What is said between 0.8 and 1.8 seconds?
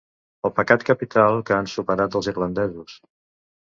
capital que han